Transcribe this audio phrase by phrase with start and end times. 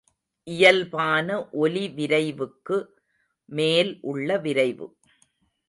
[0.47, 1.27] இயல்பான
[1.53, 2.77] ஒலிவிரைவுக்கு
[3.49, 4.87] மேல் உள்ள விரைவு.